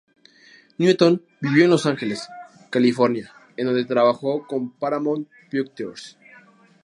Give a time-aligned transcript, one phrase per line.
[0.79, 2.27] Newton vivió en Los Ángeles,
[2.71, 6.17] California en donde trabajó con Paramount Pictures.